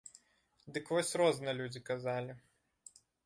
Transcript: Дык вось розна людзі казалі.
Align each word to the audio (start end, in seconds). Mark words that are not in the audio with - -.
Дык 0.77 0.85
вось 0.95 1.13
розна 1.21 1.53
людзі 1.61 1.81
казалі. 1.91 2.33